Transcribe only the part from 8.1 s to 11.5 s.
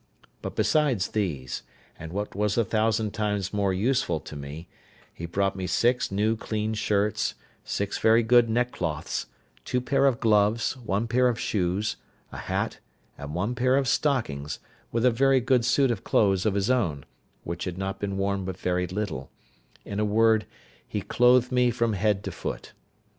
good neckcloths, two pair of gloves, one pair of